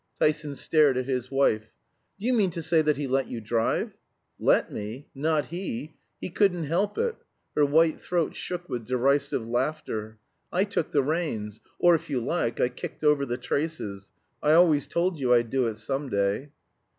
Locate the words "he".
2.97-3.05, 5.49-5.93, 6.19-6.31